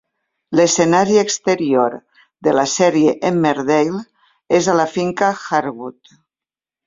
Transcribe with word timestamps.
L'escenari 0.59 1.17
exterior 1.23 1.97
de 2.47 2.53
la 2.55 2.63
sèrie 2.71 3.13
"Emmerdale" 3.29 4.01
és 4.61 4.71
a 4.73 4.77
la 4.79 4.87
finca 4.95 5.29
Harewood. 5.45 6.17